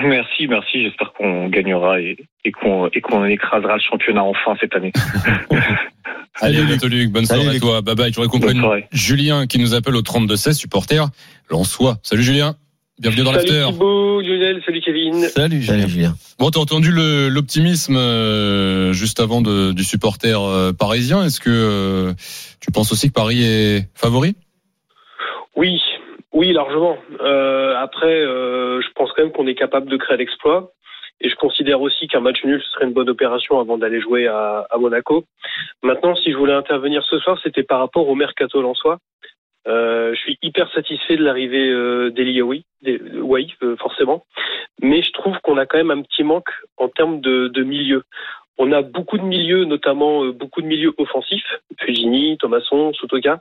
Merci, 0.06 0.48
merci. 0.48 0.84
J'espère 0.84 1.12
qu'on 1.14 1.50
gagnera 1.50 2.00
et, 2.00 2.18
qu'on 2.52 3.26
écrasera 3.26 3.76
le 3.76 3.82
championnat 3.82 4.24
enfin 4.24 4.56
cette 4.60 4.76
année. 4.76 4.94
Allez, 6.42 6.62
Luc. 6.64 7.12
Bonne 7.12 7.26
soirée 7.26 7.56
à 7.56 7.60
toi. 7.60 7.82
Bye 7.82 7.96
bye. 7.96 8.12
Tu 8.12 8.22
compris 8.28 8.56
Julien 8.92 9.48
qui 9.48 9.60
nous 9.60 9.74
appelle 9.74 9.96
au 9.96 10.02
32-16, 10.02 10.54
supporter. 10.54 11.08
Lançois. 11.50 11.98
Salut 12.04 12.24
Julien. 12.24 12.56
Bienvenue 13.02 13.24
dans 13.24 13.32
l'after. 13.32 13.62
Salut 13.62 13.74
Thibaut, 13.74 14.22
Lionel, 14.22 14.62
salut 14.64 14.80
Kevin. 14.82 15.22
Salut, 15.22 15.60
Julien. 15.60 16.14
Bon, 16.38 16.52
t'as 16.52 16.60
entendu 16.60 16.92
l'optimisme 16.92 17.98
euh, 17.98 18.94
juste 18.94 19.20
avant 19.20 19.42
de, 19.42 19.72
du 19.72 19.84
supporter 19.84 20.40
euh, 20.40 20.72
parisien. 20.72 21.24
Est-ce 21.24 21.40
que 21.40 21.50
euh, 21.50 22.14
tu 22.60 22.70
penses 22.72 22.92
aussi 22.92 23.08
que 23.08 23.14
Paris 23.14 23.42
est 23.42 23.90
favori? 23.96 24.36
Oui, 25.56 25.82
oui, 26.32 26.54
largement. 26.54 26.96
après, 27.82 28.22
je 28.22 28.94
pense 28.94 29.10
quand 29.16 29.24
même 29.24 29.32
qu'on 29.32 29.48
est 29.48 29.56
capable 29.56 29.90
de 29.90 29.98
créer 29.98 30.18
l'exploit. 30.18 30.72
Et 31.22 31.30
je 31.30 31.36
considère 31.36 31.82
aussi 31.82 32.08
qu'un 32.08 32.20
match 32.20 32.44
nul 32.44 32.62
serait 32.74 32.86
une 32.86 32.94
bonne 32.94 33.10
opération 33.10 33.60
avant 33.60 33.80
d'aller 33.80 34.00
jouer 34.00 34.28
à, 34.28 34.68
à, 34.70 34.78
Monaco. 34.78 35.26
Maintenant, 35.82 36.16
si 36.16 36.32
je 36.32 36.38
voulais 36.38 36.54
intervenir 36.54 37.04
ce 37.10 37.18
soir, 37.18 37.40
c'était 37.42 37.64
par 37.64 37.80
rapport 37.80 38.08
au 38.08 38.14
mercato 38.14 38.62
soi. 38.76 39.00
Euh, 39.68 40.14
je 40.16 40.20
suis 40.20 40.40
hyper 40.42 40.72
satisfait 40.74 41.18
de 41.18 41.24
l'arrivée 41.24 41.70
euh, 41.70 42.10
d'Eliaoui, 42.10 42.66
oui, 42.84 43.54
euh, 43.62 43.76
forcément. 43.78 44.26
Mais 44.82 45.04
je 45.04 45.12
trouve 45.12 45.38
qu'on 45.44 45.58
a 45.58 45.66
quand 45.66 45.78
même 45.78 45.92
un 45.92 46.02
petit 46.02 46.24
manque 46.24 46.50
en 46.78 46.90
termes 46.90 47.22
de, 47.22 47.48
de 47.48 47.64
milieu. 47.64 48.04
On 48.58 48.72
a 48.72 48.82
beaucoup 48.82 49.18
de 49.18 49.24
milieux, 49.24 49.66
notamment 49.66 50.24
euh, 50.24 50.32
beaucoup 50.32 50.62
de 50.62 50.68
milieux 50.68 50.94
offensifs, 50.98 51.60
Fujini, 51.80 52.38
Thomasson, 52.38 52.94
Sotoka. 52.94 53.40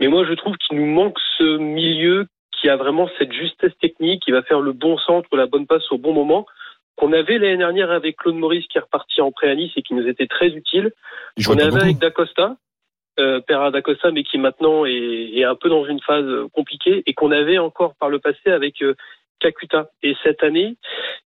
Mais 0.00 0.08
moi, 0.08 0.24
je 0.24 0.32
trouve 0.34 0.56
qu'il 0.56 0.78
nous 0.78 0.86
manque 0.86 1.18
ce 1.38 1.58
milieu 1.58 2.26
qui 2.52 2.68
a 2.68 2.76
vraiment 2.76 3.08
cette 3.18 3.32
justesse 3.32 3.76
technique, 3.80 4.22
qui 4.22 4.32
va 4.32 4.42
faire 4.42 4.60
le 4.60 4.72
bon 4.72 4.98
centre, 4.98 5.34
la 5.36 5.46
bonne 5.46 5.66
passe 5.66 5.90
au 5.92 5.98
bon 5.98 6.12
moment, 6.12 6.46
qu'on 6.96 7.12
avait 7.12 7.38
l'année 7.38 7.56
dernière 7.56 7.90
avec 7.90 8.16
Claude 8.16 8.34
Maurice 8.34 8.66
qui 8.66 8.76
est 8.76 8.82
reparti 8.82 9.20
en 9.20 9.32
pré 9.32 9.50
à 9.50 9.54
Nice 9.54 9.72
et 9.76 9.82
qui 9.82 9.94
nous 9.94 10.06
était 10.06 10.26
très 10.26 10.48
utile. 10.48 10.92
Qu'on 11.46 11.58
avait 11.58 11.80
avec 11.80 11.98
Dacosta, 11.98 12.56
euh, 13.20 13.40
Pera 13.40 13.70
d'Acosta, 13.70 14.10
mais 14.10 14.22
qui 14.22 14.38
maintenant 14.38 14.84
est, 14.84 15.44
un 15.44 15.54
peu 15.54 15.68
dans 15.68 15.84
une 15.84 16.00
phase 16.00 16.26
compliquée 16.52 17.02
et 17.06 17.14
qu'on 17.14 17.30
avait 17.30 17.58
encore 17.58 17.94
par 17.98 18.08
le 18.08 18.18
passé 18.18 18.50
avec 18.50 18.82
euh, 18.82 18.94
Kakuta. 19.40 19.90
Et 20.02 20.14
cette 20.22 20.42
année, 20.42 20.76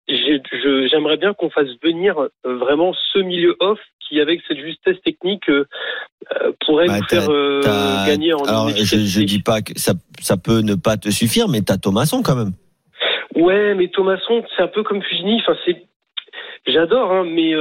j'aimerais 0.09 1.17
bien 1.17 1.35
qu'on 1.35 1.51
fasse 1.51 1.69
venir 1.83 2.19
euh, 2.19 2.57
vraiment 2.57 2.93
ce 3.13 3.19
milieu 3.19 3.57
off 3.61 3.79
qui, 4.01 4.21
avec 4.21 4.41
cette 4.47 4.61
justesse 4.61 5.01
technique, 5.05 5.49
euh, 5.49 5.65
pourrait 6.65 6.87
nous 6.87 7.07
faire 7.09 7.29
gagner 8.07 8.35
en 8.35 8.45
Alors, 8.45 8.69
je, 8.71 8.97
je 8.99 9.23
dis 9.23 9.43
pas 9.43 9.63
que 9.63 9.73
ça, 9.77 9.95
ça 10.21 10.37
peut 10.37 10.61
ne 10.61 10.75
pas 10.75 10.97
te 10.97 11.11
suffire, 11.11 11.49
mais 11.49 11.63
t'as 11.63 11.77
Thomasson 11.77 12.23
quand 12.23 12.37
même. 12.37 12.53
Ouais, 13.35 13.75
mais 13.75 13.89
Thomasson, 13.89 14.45
c'est 14.57 14.63
un 14.63 14.69
peu 14.69 14.85
comme 14.85 15.03
Fugini. 15.03 15.41
Enfin, 15.41 15.59
c'est, 15.65 15.83
j'adore, 16.67 17.13
hein, 17.13 17.25
mais 17.25 17.53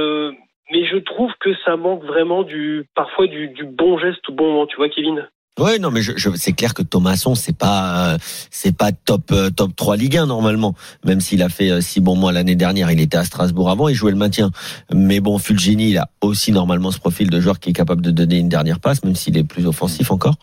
mais 0.70 0.84
je 0.86 0.96
trouve 0.96 1.32
que 1.40 1.50
ça 1.64 1.76
manque 1.76 2.04
vraiment 2.04 2.42
du 2.42 2.88
parfois 2.94 3.26
du, 3.26 3.48
du 3.48 3.64
bon 3.64 3.98
geste 3.98 4.28
au 4.28 4.32
bon 4.32 4.52
moment. 4.52 4.66
Tu 4.66 4.76
vois, 4.76 4.88
Kevin? 4.88 5.26
Ouais, 5.58 5.78
non, 5.78 5.90
mais 5.90 6.02
je, 6.02 6.12
je, 6.16 6.28
c'est 6.34 6.52
clair 6.52 6.74
que 6.74 6.82
Thomasson, 6.82 7.34
c'est 7.34 7.56
pas, 7.56 8.12
euh, 8.12 8.18
c'est 8.50 8.76
pas 8.76 8.92
top 8.92 9.32
euh, 9.32 9.48
top 9.48 9.74
3 9.74 9.96
Ligue 9.96 10.18
1 10.18 10.26
normalement. 10.26 10.74
Même 11.02 11.20
s'il 11.20 11.42
a 11.42 11.48
fait 11.48 11.70
euh, 11.70 11.80
six 11.80 12.00
bons 12.00 12.14
mois 12.14 12.30
l'année 12.30 12.56
dernière, 12.56 12.90
il 12.90 13.00
était 13.00 13.16
à 13.16 13.24
Strasbourg 13.24 13.70
avant, 13.70 13.88
il 13.88 13.94
jouait 13.94 14.10
le 14.10 14.18
maintien. 14.18 14.50
Mais 14.92 15.20
bon, 15.20 15.38
Fulgini, 15.38 15.92
il 15.92 15.96
a 15.96 16.10
aussi 16.20 16.52
normalement 16.52 16.90
ce 16.90 16.98
profil 16.98 17.30
de 17.30 17.40
joueur 17.40 17.58
qui 17.58 17.70
est 17.70 17.72
capable 17.72 18.02
de 18.02 18.10
donner 18.10 18.36
une 18.36 18.50
dernière 18.50 18.80
passe, 18.80 19.02
même 19.02 19.14
s'il 19.14 19.38
est 19.38 19.44
plus 19.44 19.66
offensif 19.66 20.10
encore. 20.10 20.34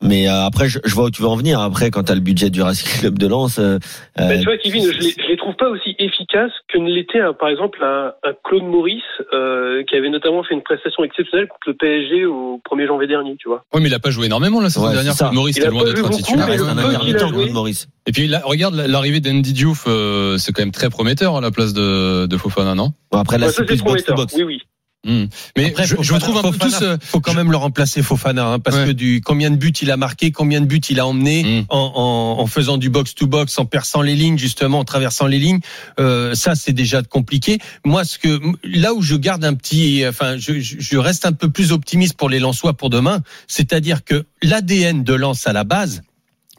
Mais 0.00 0.28
euh, 0.28 0.44
après, 0.44 0.68
je, 0.68 0.78
je, 0.84 0.94
vois 0.94 1.06
où 1.06 1.10
tu 1.10 1.22
veux 1.22 1.28
en 1.28 1.36
venir. 1.36 1.60
Après, 1.60 1.90
quand 1.90 2.04
tu 2.04 2.12
as 2.12 2.14
le 2.14 2.20
budget 2.20 2.50
du 2.50 2.62
Racing 2.62 3.00
Club 3.00 3.18
de 3.18 3.26
Lens, 3.26 3.58
euh, 3.58 3.78
ben, 4.16 4.38
tu 4.38 4.44
vois, 4.44 4.58
Kevin, 4.58 4.84
je 4.84 4.98
les, 4.98 5.10
je 5.10 5.28
les 5.28 5.36
trouve 5.36 5.54
pas 5.54 5.68
aussi 5.68 5.94
efficaces 5.98 6.21
que 6.68 6.78
ne 6.78 6.90
l'était, 6.90 7.20
par 7.38 7.48
exemple, 7.48 7.78
un, 7.82 8.12
un 8.24 8.32
Claude 8.44 8.64
Maurice 8.64 9.02
qui 9.88 9.96
avait 9.96 10.10
notamment 10.10 10.42
fait 10.42 10.54
une 10.54 10.62
prestation 10.62 11.04
exceptionnelle 11.04 11.48
contre 11.48 11.68
le 11.68 11.74
PSG 11.74 12.26
au 12.26 12.60
1er 12.70 12.86
janvier 12.86 13.06
dernier, 13.08 13.36
tu 13.36 13.48
vois. 13.48 13.64
Oui, 13.74 13.80
mais 13.82 13.88
il 13.88 13.94
a 13.94 13.98
pas 13.98 14.10
joué 14.10 14.26
énormément 14.26 14.60
la 14.60 14.70
saison 14.70 14.86
Ouais, 14.86 14.92
dernière. 14.94 15.14
Claude 15.14 15.32
Maurice 15.32 15.56
était 15.58 15.68
loin 15.68 15.84
d'être 15.84 16.08
titulaire. 16.10 16.48
Et 18.06 18.12
puis 18.12 18.26
là, 18.26 18.40
regarde 18.44 18.74
l'arrivée 18.74 19.20
d'Andy 19.20 19.52
Diouf, 19.52 19.84
euh, 19.86 20.36
c'est 20.38 20.52
quand 20.52 20.62
même 20.62 20.72
très 20.72 20.90
prometteur 20.90 21.36
à 21.36 21.40
la 21.40 21.50
place 21.50 21.72
de, 21.72 22.26
de 22.26 22.36
Fofana, 22.36 22.74
non? 22.74 22.92
Bon, 23.12 23.18
après 23.18 23.38
là, 23.38 23.46
Ouais, 23.46 23.52
c'est 23.52 23.64
plus 23.64 23.82
box 23.82 24.04
box. 24.06 24.34
Oui, 24.36 24.42
oui. 24.42 24.62
Hmm. 25.04 25.24
Mais 25.56 25.70
Après, 25.70 25.84
je, 25.84 25.96
je 26.00 26.12
Fofana- 26.14 26.18
trouve 26.20 26.36
un 26.38 26.50
peu 26.52 26.58
tous. 26.58 26.80
euh, 26.82 26.96
faut 27.02 27.20
quand 27.20 27.34
même 27.34 27.50
le 27.50 27.56
remplacer 27.56 28.02
Fofana 28.02 28.46
hein, 28.46 28.58
parce 28.60 28.76
Ouais. 28.76 28.86
que 28.86 28.90
du 28.92 29.20
combien 29.20 29.50
de 29.50 29.56
buts 29.56 29.72
il 29.82 29.90
a 29.90 29.96
marqué, 29.96 30.30
combien 30.30 30.60
de 30.60 30.66
buts 30.66 30.78
il 30.90 31.00
a 31.00 31.06
emmené 31.06 31.42
Mm. 31.42 31.64
en, 31.70 31.92
en, 32.38 32.40
en 32.40 32.46
faisant 32.46 32.76
du 32.78 32.88
box 32.88 33.14
to 33.16 33.26
box, 33.26 33.58
en 33.58 33.64
perçant 33.64 34.00
les 34.02 34.14
lignes 34.14 34.38
justement, 34.38 34.78
en 34.78 34.84
traversant 34.84 35.26
les 35.26 35.40
lignes, 35.40 35.58
euh, 35.98 36.34
ça 36.34 36.54
c'est 36.54 36.72
déjà 36.72 37.02
compliqué. 37.02 37.58
Moi, 37.84 38.04
ce 38.04 38.16
que 38.18 38.40
là 38.62 38.94
où 38.94 39.02
je 39.02 39.16
garde 39.16 39.44
un 39.44 39.54
petit, 39.54 40.04
enfin, 40.06 40.36
je, 40.38 40.60
je 40.60 40.76
je 40.78 40.96
reste 40.98 41.26
un 41.26 41.32
peu 41.32 41.50
plus 41.50 41.72
optimiste 41.72 42.14
pour 42.16 42.28
les 42.28 42.38
Lensois 42.38 42.74
pour 42.74 42.88
demain, 42.88 43.22
c'est-à-dire 43.48 44.04
que 44.04 44.24
l'ADN 44.40 45.02
de 45.02 45.14
Lens 45.14 45.46
à 45.48 45.52
la 45.52 45.64
base. 45.64 46.02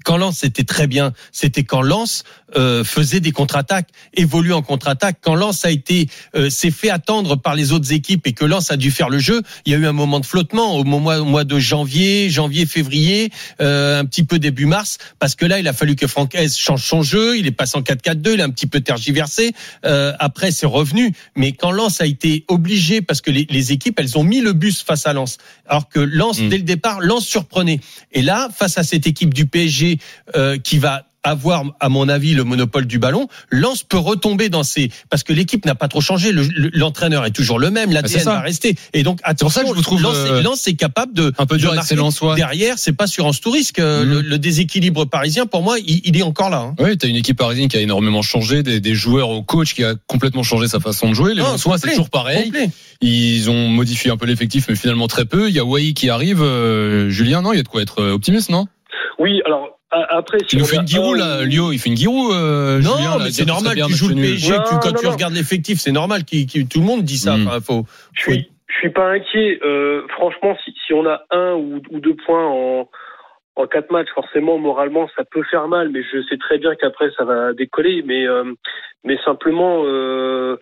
Quand 0.03 0.17
Lens 0.17 0.37
c'était 0.39 0.63
très 0.63 0.87
bien, 0.87 1.13
c'était 1.31 1.63
quand 1.63 1.81
Lens 1.81 2.23
euh, 2.55 2.83
faisait 2.83 3.19
des 3.19 3.31
contre-attaques, 3.31 3.89
évolue 4.13 4.53
en 4.53 4.61
contre-attaque. 4.61 5.17
Quand 5.21 5.35
Lens 5.35 5.65
a 5.65 5.71
été 5.71 6.07
euh, 6.35 6.49
s'est 6.49 6.71
fait 6.71 6.89
attendre 6.89 7.35
par 7.35 7.55
les 7.55 7.71
autres 7.71 7.91
équipes 7.91 8.27
et 8.27 8.33
que 8.33 8.45
Lens 8.45 8.69
a 8.71 8.77
dû 8.77 8.91
faire 8.91 9.09
le 9.09 9.19
jeu, 9.19 9.41
il 9.65 9.71
y 9.71 9.75
a 9.75 9.79
eu 9.79 9.85
un 9.87 9.93
moment 9.93 10.19
de 10.19 10.25
flottement 10.25 10.75
au 10.75 10.83
mois, 10.83 11.19
au 11.19 11.25
mois 11.25 11.43
de 11.43 11.57
janvier, 11.57 12.29
janvier, 12.29 12.65
février, 12.65 13.31
euh, 13.61 13.99
un 13.99 14.05
petit 14.05 14.23
peu 14.23 14.37
début 14.37 14.65
mars, 14.65 14.97
parce 15.19 15.35
que 15.35 15.45
là 15.45 15.59
il 15.59 15.67
a 15.67 15.73
fallu 15.73 15.95
que 15.95 16.07
Francaise 16.07 16.55
change 16.55 16.83
son 16.83 17.01
jeu. 17.01 17.37
Il 17.37 17.47
est 17.47 17.51
passé 17.51 17.77
en 17.77 17.81
4-4-2, 17.81 18.33
il 18.33 18.41
a 18.41 18.45
un 18.45 18.49
petit 18.51 18.67
peu 18.67 18.81
tergiversé. 18.81 19.53
Euh, 19.85 20.13
après 20.19 20.51
c'est 20.51 20.67
revenu, 20.67 21.13
mais 21.35 21.53
quand 21.53 21.71
Lens 21.71 22.01
a 22.01 22.05
été 22.05 22.45
obligé 22.47 23.01
parce 23.01 23.21
que 23.21 23.31
les, 23.31 23.47
les 23.49 23.71
équipes 23.71 23.99
elles 23.99 24.17
ont 24.17 24.23
mis 24.23 24.41
le 24.41 24.53
bus 24.53 24.83
face 24.83 25.07
à 25.07 25.13
Lens, 25.13 25.37
alors 25.67 25.89
que 25.89 25.99
Lens 25.99 26.43
Mm. 26.43 26.49
dès 26.49 26.57
le 26.57 26.63
départ 26.63 27.01
Lens 27.01 27.25
surprenait. 27.25 27.79
Et 28.11 28.21
là 28.21 28.49
face 28.55 28.77
à 28.77 28.83
cette 28.83 29.07
équipe 29.07 29.33
du 29.33 29.45
PSG 29.45 29.92
euh, 30.35 30.57
qui 30.57 30.77
va 30.79 31.03
avoir, 31.25 31.63
à 31.79 31.87
mon 31.87 32.09
avis, 32.09 32.33
le 32.33 32.43
monopole 32.43 32.85
du 32.85 32.99
ballon, 32.99 33.29
Lens 33.49 33.83
peut 33.83 33.97
retomber 33.97 34.49
dans 34.49 34.63
ces 34.63 34.91
parce 35.09 35.23
que 35.23 35.31
l'équipe 35.31 35.65
n'a 35.65 35.73
pas 35.73 35.87
trop 35.87 36.01
changé. 36.01 36.33
Le- 36.33 36.43
le- 36.53 36.69
L'entraîneur 36.73 37.25
est 37.25 37.31
toujours 37.31 37.59
le 37.59 37.71
même, 37.71 37.93
l'ADN 37.93 38.19
ça. 38.19 38.31
va 38.33 38.39
rester. 38.41 38.75
Et 38.91 39.03
donc 39.03 39.21
pour 39.39 39.49
ça 39.49 39.61
que 39.61 39.69
je 39.69 39.73
vous 39.73 39.81
trouve, 39.81 40.01
Lens, 40.01 40.17
euh, 40.17 40.41
Lens 40.41 40.67
est 40.67 40.73
capable 40.73 41.13
de 41.13 41.31
un 41.37 41.45
peu 41.45 41.55
de 41.55 41.61
dur 41.61 41.71
avec 41.71 41.85
ses 41.85 41.95
Lensois. 41.95 42.35
Derrière, 42.35 42.77
c'est 42.77 42.91
pas 42.91 43.07
sur 43.07 43.31
tout 43.39 43.51
risque. 43.51 43.79
Mhm. 43.79 44.03
Le, 44.03 44.19
le 44.19 44.37
déséquilibre 44.37 45.05
parisien, 45.05 45.45
pour 45.45 45.63
moi, 45.63 45.77
il, 45.79 46.01
il 46.03 46.17
est 46.17 46.23
encore 46.23 46.49
là. 46.49 46.57
hein. 46.57 46.75
Oui, 46.77 46.97
t'as 46.97 47.07
une 47.07 47.15
équipe 47.15 47.37
parisienne 47.37 47.69
qui 47.69 47.77
a 47.77 47.79
énormément 47.79 48.21
changé, 48.21 48.61
des, 48.61 48.81
des 48.81 48.93
joueurs 48.93 49.29
au 49.29 49.43
coach 49.43 49.75
qui 49.75 49.85
a 49.85 49.95
complètement 50.07 50.43
changé 50.43 50.67
sa 50.67 50.81
façon 50.81 51.07
de 51.07 51.13
jouer. 51.13 51.35
Les 51.35 51.39
Lensois, 51.41 51.77
c'est 51.77 51.87
toujours 51.91 52.09
pareil. 52.09 52.43
complet. 52.43 52.69
Ils 52.99 53.49
ont 53.49 53.69
modifié 53.69 54.11
un 54.11 54.17
peu 54.17 54.25
l'effectif, 54.25 54.65
mais 54.67 54.75
finalement 54.75 55.07
très 55.07 55.23
peu. 55.23 55.47
Il 55.47 55.55
y 55.55 55.59
a 55.59 55.63
Wai 55.63 55.93
qui 55.93 56.09
arrive. 56.09 56.41
euh, 56.41 57.09
Julien, 57.09 57.41
non, 57.41 57.53
il 57.53 57.55
y 57.55 57.59
a 57.61 57.63
de 57.63 57.67
quoi 57.69 57.81
être 57.81 58.01
euh, 58.01 58.11
optimiste, 58.11 58.49
non? 58.49 58.67
Oui, 59.19 59.41
alors, 59.45 59.72
après, 60.09 60.37
Il 60.51 60.59
nous 60.59 60.65
fait 60.65 60.77
une 60.77 60.83
guirou, 60.83 61.13
un- 61.13 61.17
là, 61.17 61.43
Lio. 61.45 61.71
Il 61.71 61.79
fait 61.79 61.89
une 61.89 61.95
guirou, 61.95 62.31
euh, 62.33 62.79
Non, 62.81 62.95
Julien, 62.97 63.17
mais 63.23 63.31
c'est 63.31 63.45
normal 63.45 63.75
qu'il 63.75 63.95
joue 63.95 64.09
le. 64.09 64.15
PSG. 64.15 64.51
Non, 64.53 64.63
quand 64.81 64.91
non, 64.91 64.99
tu 64.99 65.05
non. 65.05 65.11
regardes 65.11 65.33
l'effectif, 65.33 65.79
c'est 65.79 65.91
normal 65.91 66.23
qu'il 66.25 66.45
qu'il- 66.45 66.67
tout 66.67 66.79
le 66.79 66.85
monde 66.85 67.03
dit 67.03 67.17
ça. 67.17 67.35
Enfin, 67.35 67.59
faut, 67.61 67.85
Je 68.13 68.21
suis, 68.21 68.49
je 68.67 68.73
suis 68.79 68.89
pas 68.89 69.11
inquiet. 69.11 69.59
Euh, 69.63 70.01
franchement, 70.15 70.57
si, 70.65 70.73
si 70.85 70.93
on 70.93 71.05
a 71.05 71.21
un 71.31 71.53
ou, 71.53 71.81
ou 71.91 71.99
deux 71.99 72.15
points 72.25 72.45
en, 72.47 72.89
en 73.55 73.67
quatre 73.67 73.91
matchs, 73.91 74.09
forcément, 74.15 74.57
moralement, 74.57 75.07
ça 75.15 75.23
peut 75.23 75.43
faire 75.43 75.67
mal, 75.67 75.89
mais 75.89 76.01
je 76.03 76.23
sais 76.23 76.37
très 76.37 76.57
bien 76.57 76.75
qu'après, 76.75 77.11
ça 77.11 77.23
va 77.23 77.53
décoller. 77.53 78.01
Mais, 78.03 78.27
euh, 78.27 78.51
mais 79.03 79.17
simplement, 79.23 79.83
euh, 79.85 80.57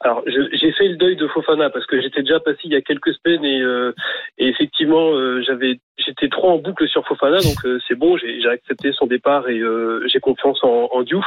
alors, 0.00 0.22
j'ai 0.26 0.72
fait 0.72 0.88
le 0.88 0.96
deuil 0.96 1.16
de 1.16 1.26
Fofana 1.26 1.70
parce 1.70 1.86
que 1.86 2.00
j'étais 2.00 2.22
déjà 2.22 2.38
passé 2.38 2.58
il 2.64 2.72
y 2.72 2.76
a 2.76 2.82
quelques 2.82 3.14
semaines 3.14 3.44
et, 3.44 3.60
euh, 3.60 3.92
et 4.38 4.46
effectivement, 4.48 5.12
euh, 5.14 5.42
j'avais, 5.42 5.80
j'étais 5.98 6.28
trop 6.28 6.50
en 6.50 6.58
boucle 6.58 6.88
sur 6.88 7.04
Fofana, 7.06 7.38
donc 7.38 7.64
euh, 7.64 7.80
c'est 7.88 7.96
bon, 7.96 8.16
j'ai 8.16 8.46
accepté 8.46 8.92
son 8.92 9.06
départ 9.06 9.48
et 9.48 9.58
euh, 9.58 10.06
j'ai 10.06 10.20
confiance 10.20 10.62
en, 10.62 10.88
en 10.92 11.02
Diouf. 11.02 11.26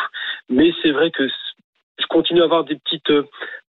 Mais 0.50 0.72
c'est 0.82 0.92
vrai 0.92 1.12
que 1.12 1.28
je 1.28 2.06
continue 2.08 2.42
à 2.42 2.46
avoir 2.46 2.64
des 2.64 2.76
petites, 2.76 3.12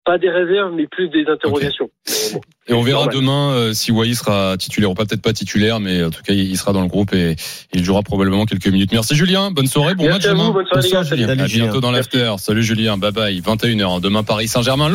pas 0.08 0.16
des 0.16 0.30
réserves, 0.30 0.72
mais 0.74 0.86
plus 0.86 1.10
des 1.10 1.26
interrogations. 1.30 1.90
Bon. 2.32 2.40
Et 2.66 2.72
on 2.72 2.80
verra 2.80 3.04
Normal. 3.04 3.14
demain 3.14 3.50
euh, 3.52 3.72
si 3.74 3.92
Wai 3.92 4.14
sera 4.14 4.56
titulaire 4.56 4.90
ou 4.90 4.94
pas, 4.94 5.04
peut-être 5.04 5.20
pas 5.20 5.34
titulaire, 5.34 5.80
mais 5.80 6.02
en 6.02 6.08
tout 6.08 6.22
cas, 6.22 6.32
il 6.32 6.56
sera 6.56 6.72
dans 6.72 6.80
le 6.80 6.88
groupe 6.88 7.12
et 7.12 7.36
il 7.74 7.84
jouera 7.84 8.02
probablement 8.02 8.46
quelques 8.46 8.68
minutes. 8.68 8.90
Merci 8.92 9.14
Julien, 9.16 9.50
bonne 9.50 9.66
soirée, 9.66 9.94
bon 9.94 10.04
Merci 10.04 10.18
match 10.18 10.26
à 10.26 10.32
vous, 10.34 10.40
demain. 10.40 10.52
bonne 10.52 10.66
soirée 10.66 10.82
les 10.82 10.90
gars. 10.90 11.02
Bonsoir, 11.02 11.04
salut. 11.04 11.22
Julien. 11.22 11.64
À 11.64 11.66
bientôt 11.66 11.80
dans 11.82 11.90
l'after. 11.90 12.34
Salut 12.38 12.62
Julien, 12.62 12.96
bye 12.96 13.12
bye. 13.12 13.38
21h, 13.40 14.00
demain 14.00 14.22
Paris 14.22 14.48
Saint-Germain. 14.48 14.88